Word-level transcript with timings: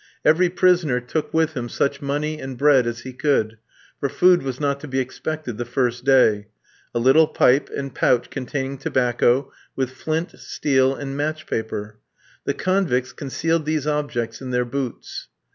Every 0.25 0.49
prisoner 0.49 0.99
took 0.99 1.31
with 1.31 1.55
him 1.55 1.69
such 1.69 2.01
money 2.01 2.41
and 2.41 2.57
bread 2.57 2.87
as 2.87 3.01
he 3.01 3.13
could 3.13 3.59
(for 3.99 4.09
food 4.09 4.41
was 4.41 4.59
not 4.59 4.79
to 4.79 4.87
be 4.87 4.97
expected 4.97 5.59
the 5.59 5.63
first 5.63 6.05
day), 6.05 6.47
a 6.91 6.97
little 6.97 7.27
pipe, 7.27 7.69
and 7.69 7.93
pouch 7.93 8.31
containing 8.31 8.79
tobacco, 8.79 9.51
with 9.75 9.91
flint, 9.91 10.39
steel, 10.39 10.95
and 10.95 11.15
match 11.15 11.45
paper. 11.45 11.99
The 12.45 12.55
convicts 12.55 13.13
concealed 13.13 13.67
these 13.67 13.85
objects 13.85 14.41
in 14.41 14.49
their 14.49 14.65
boots. 14.65 15.27